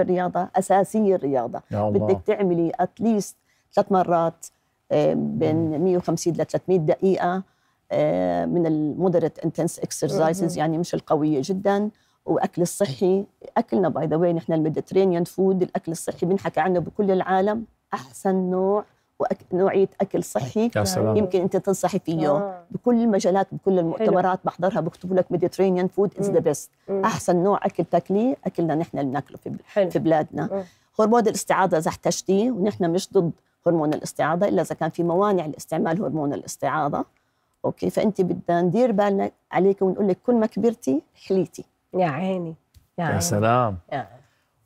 [1.14, 1.62] الرياضة.
[1.70, 2.06] يا الله.
[2.06, 3.36] بدك تعملي at least
[3.74, 4.46] ثلاث مرات
[5.14, 7.34] بين 150 ل 300 دقيقة.
[7.36, 7.42] آه،
[8.46, 11.90] من ال moderate intense exercises يعني مش القوية جدا.
[12.26, 13.24] وأكل الصحي
[13.56, 17.64] أكلنا by the way نحن ال Mediterranean food الأكل الصحي بنحكى عنه بكل العالم.
[17.94, 18.84] أحسن نوع
[19.18, 19.38] وأك...
[19.52, 21.16] نوعية أكل صحي يا سلام.
[21.16, 22.30] يمكن أنت تنصحي فيه.
[22.30, 22.62] آه.
[22.70, 26.70] بكل المجالات بكل المؤتمرات بحضرها بكتبوا لك Mediterranean food is the best.
[26.90, 29.90] أحسن نوع أكل تاكليه أكلنا نحن اللي بناكله في حلو.
[29.90, 30.48] في بلادنا.
[30.52, 30.62] مم.
[31.00, 33.32] هرمون الاستعاضة إذا احتجتيه ونحن مش ضد
[33.66, 37.04] هرمون الاستعاضة إلا إذا كان في موانع لاستعمال هرمون الاستعاضة.
[37.64, 42.54] okay فأنت بدنا ندير بالنا عليك ونقول لك كل ما كبرتي حليتي يا عيني
[42.98, 43.20] يا يا عيني.
[43.20, 43.78] سلام.
[43.92, 44.06] يا.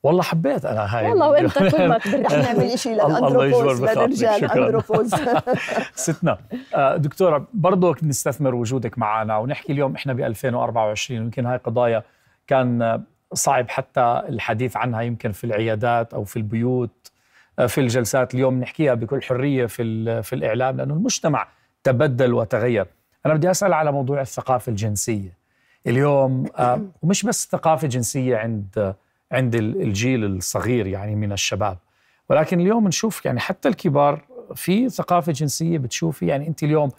[0.03, 3.83] والله حبيت أنا هاي والله وأنت كل ما رح كبرت نعمل شيء لل andropause.
[3.83, 4.45] للرجال.
[4.51, 5.15] andropause
[5.95, 6.39] ستنا
[6.75, 12.03] آه، دكتورة برضو نستثمر وجودك معنا ونحكي اليوم إحنا ب 2024 ويمكن هاي قضايا
[12.47, 13.03] كان
[13.33, 17.13] صعب حتى الحديث عنها يمكن في العيادات أو في البيوت
[17.59, 18.35] آه، في الجلسات.
[18.35, 21.47] اليوم نحكيها بكل حرية في في الإعلام لأنه المجتمع
[21.85, 22.87] تبدل وتغير.
[23.27, 25.45] أنا بدي أسأل على موضوع الثقافة الجنسية.
[25.87, 28.95] اليوم آه، ومش بس ثقافه جنسيه عند
[29.33, 31.79] عند الجيل الصغير يعني من الشباب
[32.29, 34.21] ولكن اليوم نشوف يعني حتى الكبار
[34.55, 36.91] في ثقافة جنسية بتشوفي يعني أنت اليوم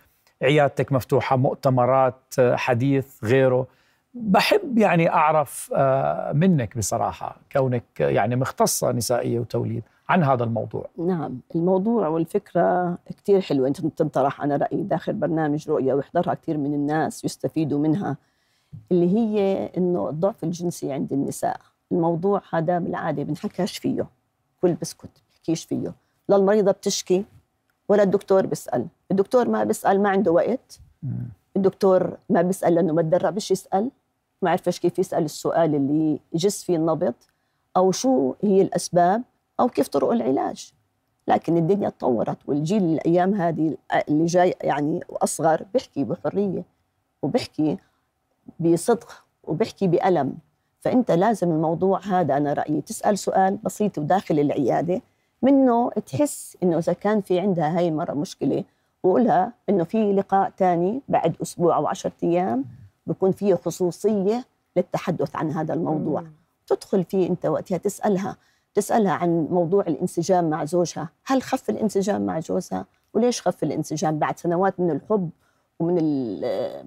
[0.41, 3.67] عيادتك مفتوحة مؤتمرات حديث غيره.
[4.13, 9.83] بحب يعني أعرف آه، منك بصراحة كونك يعني مختصة نسائية وتوليد.
[10.09, 10.85] عن هذا الموضوع.
[10.97, 13.67] نعم الموضوع والفكرة كثير حلوة.
[13.67, 18.17] أنت تنطرح أنا رأيي داخل برنامج رؤية ويحضرها كثير من الناس ويستفيدوا منها
[18.91, 21.59] اللي هي إنه الضعف الجنسي عند النساء.
[21.91, 24.05] الموضوع هذا بالعادة بنحكاش فيه
[24.61, 25.93] كل بسكت بحكيش فيه.
[26.29, 27.25] لا المريضة بتشكي
[27.89, 28.87] ولا الدكتور بيسأل.
[29.11, 30.79] الدكتور ما بيسأل ما عنده وقت.
[31.55, 33.91] الدكتور ما بيسأل لأنه ما تدربش يسأل.
[34.41, 37.13] ما عرفش كيف يسأل السؤال اللي يجس فيه النبض
[37.77, 39.23] أو شو هي الأسباب.
[39.59, 40.73] أو كيف طرق العلاج.
[41.27, 43.77] لكن الدنيا تطورت والجيل الأيام هذه
[44.09, 46.63] اللي جاي يعني واصغر بيحكي بحرية
[47.21, 47.77] وبيحكي
[48.59, 50.37] بصدق وبيحكي بألم.
[50.81, 55.01] فأنت لازم الموضوع هذا أنا رأيي تسأل سؤال بسيط وداخل العيادة
[55.41, 58.63] منه تحس إنه إذا كان في عندها هاي المرة مشكلة
[59.03, 62.65] وقولها إنه في لقاء تاني بعد أسبوع أو عشرة أيام
[63.07, 66.21] بكون فيه خصوصية للتحدث عن هذا الموضوع.
[66.21, 66.31] مم.
[66.67, 68.37] تدخل فيه أنت وقتها تسألها.
[68.75, 71.09] تسألها عن موضوع الانسجام مع زوجها.
[71.25, 75.29] هل خف الانسجام مع جوزها وليش خف الانسجام بعد سنوات من الحب
[75.79, 75.95] ومن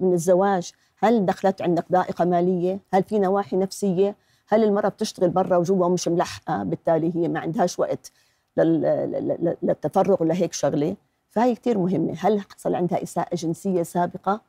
[0.02, 4.16] من الزواج؟ هل دخلت عندك ضائقه مالية؟ هل في نواحي نفسية؟
[4.48, 8.12] هل المرأة بتشتغل برا وجوا مش ملحقة؟ بالتالي هي ما عندهاش وقت
[8.56, 10.96] للتفرغ لهيك شغلة.
[11.30, 12.14] فهي كثير مهمة.
[12.18, 14.40] هل حصل عندها إساءة جنسية سابقة؟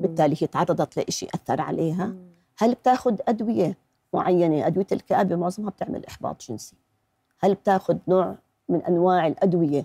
[0.00, 2.14] بالتالي هي تعرضت لشيء أثر عليها.
[2.58, 3.76] هل بتاخذ أدوية؟
[4.14, 6.76] معينة أدوية الكآبة معظمها بتعمل إحباط جنسي.
[7.40, 8.34] هل بتاخذ نوع
[8.68, 9.84] من أنواع الأدوية؟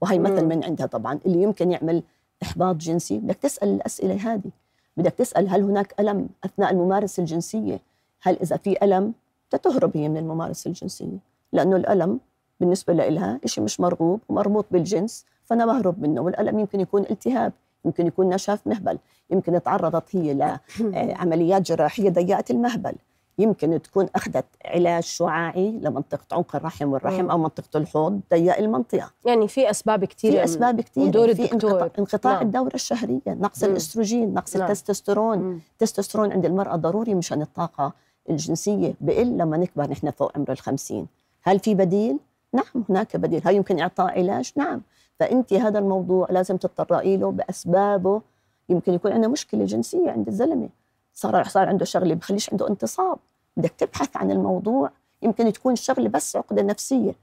[0.00, 2.02] وهي مثل من عندها طبعا اللي يمكن يعمل
[2.42, 3.18] إحباط جنسي.
[3.18, 4.50] بدك تسأل الأسئلة هذه.
[4.96, 7.80] بدك تسأل هل هناك ألم أثناء الممارسة الجنسية؟
[8.22, 9.14] هل إذا في ألم
[9.62, 11.18] تهرب هي من الممارسة الجنسية؟
[11.52, 12.20] لأنه الألم
[12.60, 16.20] بالنسبة لها شيء مش مرغوب ومربوط بالجنس فأنا بهرب منه.
[16.20, 17.52] والألم يمكن يكون التهاب
[17.84, 18.98] يمكن يكون نشاف مهبل
[19.30, 20.34] يمكن تعرضت هي
[20.80, 22.94] لعمليات جراحية ضيقة المهبل.
[23.38, 29.10] يمكن تكون أخذت علاج شعاعي لمنطقة عنق الرحم والرحم أو منطقة الحوض ضيق المنطقة.
[29.24, 32.42] يعني في أسباب كثير في أسباب كثير دور في انقطاع, انقطاع نعم.
[32.42, 33.70] الدورة الشهرية نقص مم.
[33.70, 34.66] الأستروجين نقص نعم.
[34.66, 35.60] التستوستيرون.
[35.72, 37.92] التستوستيرون عند المرأة ضروري مشان الطاقة
[38.30, 41.06] الجنسية بقل لما نكبر نحن فوق عمر الخمسين.
[41.42, 42.18] هل في بديل؟
[42.52, 43.42] نعم هناك بديل.
[43.44, 44.82] هل يمكن إعطاء علاج؟ نعم.
[45.20, 48.22] فأنت هذا الموضوع لازم تتطرقي له بأسبابه.
[48.68, 50.68] يمكن يكون عندنا مشكلة جنسية عند الزلمة.
[51.16, 53.18] صار صار عنده شغلة بخليش عنده انتصاب.
[53.56, 54.90] بدك تبحث عن الموضوع.
[55.22, 57.14] يمكن تكون الشغله بس عقدة نفسية.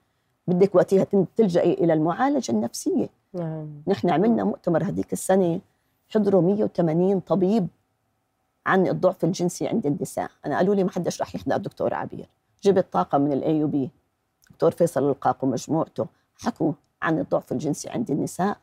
[0.48, 3.10] بدك وقتها تلجئي إلى المعالجة النفسية.
[3.34, 3.84] نعم.
[3.88, 5.62] نحن عملنا مؤتمر هذيك السنة.
[6.10, 7.68] حضروا 180 طبيب
[8.66, 10.32] عن الضعف الجنسي عند النساء.
[10.46, 12.30] أنا قالوا لي ما حدش راح يحضر دكتور عبير.
[12.64, 13.90] جبت طاقم من ال AUB
[14.52, 18.58] دكتور فيصل القاق ومجموعته حكوا عن الضعف الجنسي عند النساء.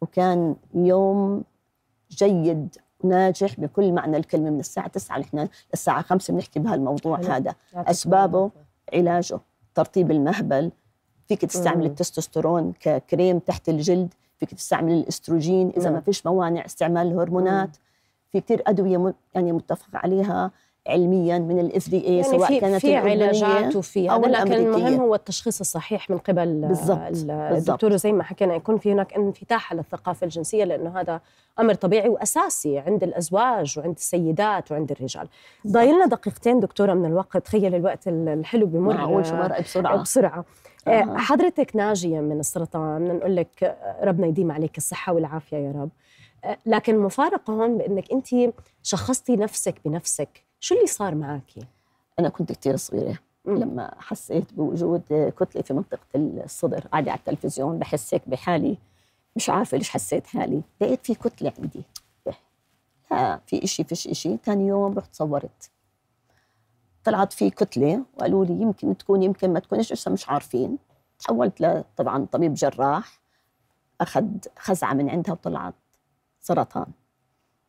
[0.00, 1.44] وكان يوم
[2.10, 7.54] جيد ناجح بكل معنى الكلمة من الساعة 9 نحن للساعة 5 بنحكي بهالموضوع هذا.
[7.90, 8.50] أسبابه
[8.94, 9.38] علاجه
[9.74, 10.70] ترطيب المهبل
[11.28, 17.76] فيك تستعمل التستوستيرون ككريم تحت الجلد فيك تستعمل الأستروجين إذا ما فيش موانع استعمال الهرمونات.
[18.32, 20.50] في كثير أدوية يعني متفق عليها.
[20.90, 25.14] علميا من الاف دي اي سواء في كانت في علاجات وفي هذا لكن المهم هو
[25.14, 27.30] التشخيص الصحيح من قبل بالزبط.
[27.30, 31.20] الدكتور زي ما حكينا يكون في هناك انفتاح على الثقافة الجنسية لأنه هذا
[31.60, 35.28] أمر طبيعي وأساسي عند الأزواج وعند السيدات وعند الرجال.
[35.66, 40.44] ضايلنا دقيقتين دكتورة من الوقت تخيل الوقت الحلو بمر معقول شو مرق بسرعة بسرعة
[40.88, 41.16] آه.
[41.16, 45.90] حضرتك ناجية من السرطان بدنا نقول لك ربنا يديم عليك الصحة والعافية يا رب.
[46.66, 48.26] لكن المفارقة هون بأنك أنت
[48.82, 51.50] شخصتي نفسك بنفسك شو اللي صار معك؟
[52.18, 53.18] أنا كنت كثير صغيرة.
[53.44, 53.56] مم.
[53.58, 58.78] لما حسيت بوجود كتلة في منطقة الصدر قاعدة على التلفزيون بحس هيك بحالي.
[59.36, 60.62] مش عارفة ليش حسيت حالي.
[60.80, 61.82] لقيت في كتلة عندي.
[63.10, 64.36] لا في إشي فيش إشي.
[64.36, 65.70] ثاني يوم رحت صورت.
[67.04, 70.78] طلعت في كتلة وقالوا لي يمكن تكون يمكن ما تكونش لسه مش عارفين.
[71.18, 73.20] تحولت طبعا طبيب جراح.
[74.00, 74.24] أخذ
[74.58, 75.74] خزعة من عندها وطلعت.
[76.40, 76.86] سرطان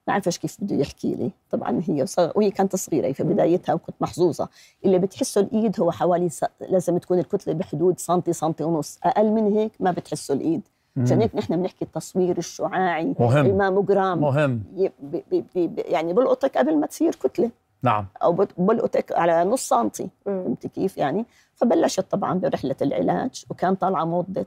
[0.07, 1.31] ما عرفش كيف بده يحكي لي.
[1.51, 2.31] طبعا هي صغ...
[2.35, 4.49] وهي كانت صغيرة في بدايتها وكنت محظوظة.
[4.85, 6.45] اللي بتحسه الإيد هو حوالي س...
[6.69, 8.99] لازم تكون الكتلة بحدود سنتي سنتي ونص.
[9.03, 10.61] أقل من هيك ما بتحسه الإيد.
[10.97, 13.45] عشان هيك نحن بنحكي التصوير الشعاعي مهم.
[13.45, 14.21] الماموجرام.
[14.21, 14.63] مهم.
[14.75, 14.89] ي...
[15.01, 15.15] ب...
[15.31, 15.43] ب...
[15.55, 15.79] ب...
[15.85, 17.51] يعني بلقطك قبل ما تصير كتلة.
[17.83, 18.05] نعم.
[18.23, 20.03] أو بت- بلقطك على نص سنتي.
[20.03, 20.43] مم.
[20.43, 24.45] فهمتي كيف يعني؟ فبلشت طبعا برحلة العلاج وكان طالعة موضة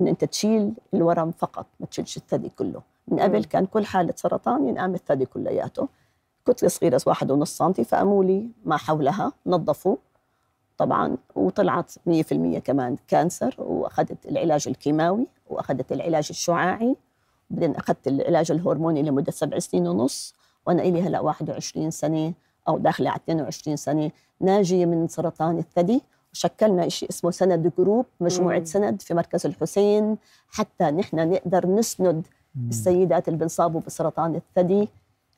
[0.00, 2.82] إن أنت تشيل الورم فقط ما تشيلش الثدي كله.
[3.08, 3.44] من قبل.
[3.44, 5.88] كان كل حالة سرطان ينقام الثدي كلياته.
[6.46, 9.96] كتلة صغيرة واحد ونص سنتي فقاموا لي ما حولها نظفوا
[10.78, 16.96] طبعا وطلعت 100% كمان كانسر وأخذت العلاج الكيماوي وأخذت العلاج الشعاعي.
[17.50, 20.34] بعدين أخذت العلاج الهرموني لمدة سبع سنين ونص
[20.66, 22.32] وأنا إلي هلأ 21 سنة
[22.68, 26.02] أو داخلة على 22 سنة ناجية من سرطان الثدي.
[26.32, 28.64] وشكلنا شيء اسمه سند جروب مجموعة مم.
[28.64, 30.16] سند في مركز الحسين
[30.48, 32.26] حتى نحن نقدر نسند
[32.68, 34.88] السيدات اللي بنصابوا بسرطان الثدي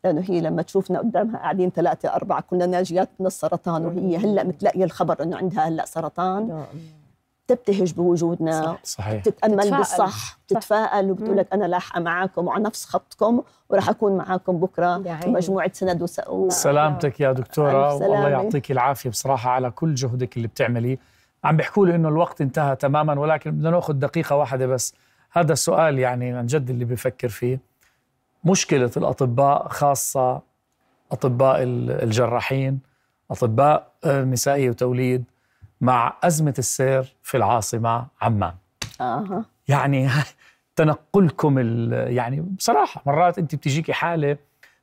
[0.05, 4.85] لأنه هي لما تشوفنا قدامها قاعدين ثلاثة أربعة كنا ناجيات من السرطان وهي هلأ متلاقيه
[4.85, 6.65] الخبر إنه عندها هلأ سرطان.
[7.49, 8.79] تبتهج بوجودنا صح.
[8.85, 9.77] صحيح تتامل تتفائل.
[9.77, 10.39] بالصح صح.
[10.49, 16.03] تتفائل وبتقول لك أنا لاحقة معاكم وعلى نفس خطكم وراح أكون معاكم بكرة مجموعه سند
[16.03, 16.21] وس...
[16.29, 16.49] و...
[16.51, 18.29] سلامتك يا دكتورة ألف والله.
[18.29, 20.99] يعطيك العافية بصراحة على كل جهدك اللي بتعمليه
[21.45, 24.95] عم بيحكوا لي إنه الوقت انتهى تماما ولكن بدنا نأخذ دقيقة واحدة بس
[25.33, 27.61] هذا السؤال يعني عن جد اللي بفكر فيه
[28.45, 30.41] مشكلة الأطباء خاصة
[31.13, 32.81] أطباء ال- الجراحين
[33.31, 35.25] أطباء النسائية وتوليد
[35.81, 38.55] مع أزمة السير في العاصمة عمان.
[39.01, 39.45] آه.
[39.69, 40.09] يعني
[40.77, 44.37] تنقلكم ال- يعني بصراحة مرات أنت بتجيكي حالة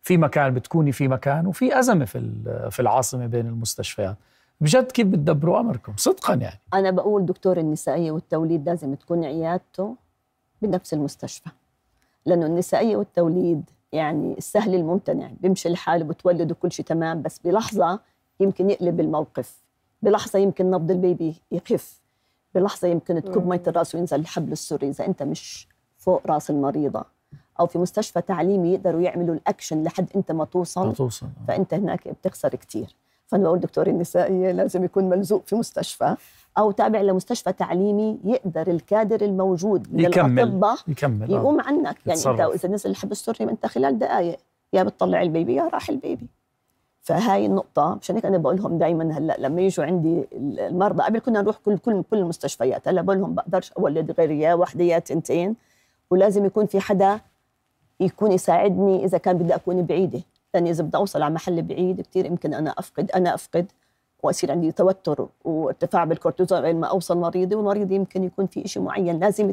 [0.03, 2.31] في مكان بتكوني في مكان وفي أزمة في
[2.71, 4.15] في العاصمة بين المستشفيات.
[4.61, 6.59] بجد كيف بتدبروا أمركم؟ صدقا يعني.
[6.73, 9.95] أنا بقول دكتور النسائية والتوليد لازم تكون عيادته
[10.61, 11.49] بنفس المستشفى.
[12.25, 15.29] لأنه النسائية والتوليد يعني السهل الممتنع.
[15.41, 17.99] بيمشي الحال وبتولد وكل شيء تمام بس بلحظة
[18.39, 19.55] يمكن يقلب الموقف.
[20.05, 22.01] بلحظة يمكن نبض ال baby يخف
[22.55, 27.03] بلحظة يمكن تكب مية الرأس وينزل الحبل السري إذا أنت مش فوق رأس المريضة
[27.59, 31.27] أو في مستشفى تعليمي يقدروا يعملوا الأكشن لحد أنت ما توصل توصل.
[31.47, 32.95] فأنت هناك بتخسر كثير
[33.27, 36.15] فأنا بقول دكتور النسائية لازم يكون ملزوق في مستشفى
[36.57, 41.35] أو تابع لمستشفى تعليمي يقدر الكادر الموجود من يكمل الأطباء يكمل آه.
[41.35, 41.83] يقوم عنك.
[41.83, 42.39] يعني أنت يتصرف.
[42.39, 44.37] إذا نزل الحبل السري أنت خلال دقائق
[44.73, 46.27] يا بتطلع ال baby يا راح ال baby.
[47.05, 51.41] فهاي النقطة مشان هيك أنا بقول لهم دائما هلأ لما يجوا عندي المرضى قبل كنا
[51.41, 55.55] نروح كل كل كل المستشفيات هلأ بقول لهم بقدرش أولد غير يا وحدة يا تنتين
[56.09, 57.19] ولازم يكون في حدا
[57.99, 60.21] يكون يساعدني إذا كان بدي أكون بعيدة.
[60.53, 63.71] لأني إذا بدي أوصل على محل بعيد كثير يمكن أنا أفقد أنا أفقد
[64.23, 69.19] ويصير عندي توتر وارتفاع بالكورتيزول لين ما أوصل مريضي والمريض يمكن يكون في شيء معين
[69.19, 69.51] لازم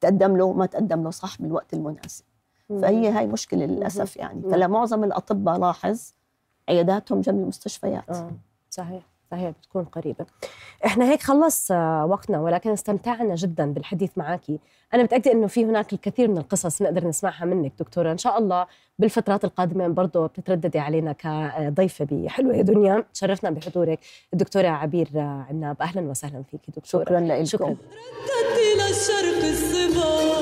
[0.00, 2.24] تقدم له ما تقدم له صح بالوقت المناسب.
[2.68, 4.42] فهي هاي مشكلة للأسف يعني.
[4.42, 6.12] فلمعظم الأطباء لاحظ
[6.68, 8.10] عياداتهم جنب المستشفيات.
[8.10, 8.30] آه
[8.70, 10.26] صحيح صحيح بتكون قريبة.
[10.86, 14.40] إحنا هيك خلص آه، وقتنا ولكن استمتعنا جدا بالحديث معك
[14.94, 18.12] أنا متأكدة أنه في هناك الكثير من القصص نقدر نسمعها منك دكتورة.
[18.12, 18.66] إن شاء الله
[18.98, 23.04] بالفترات القادمة برضه بتترددي علينا كضيفة بحلوة يا دنيا.
[23.14, 23.98] تشرفنا بحضورك.
[24.32, 27.04] الدكتورة عبير آه، عناب أهلا وسهلا فيك دكتورة.
[27.04, 27.68] شكرا لكم شكرا.
[27.68, 30.34] ردت إلى الشرق الصبا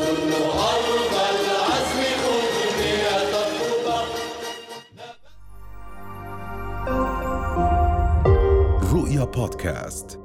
[9.23, 10.22] رؤيا بودكاست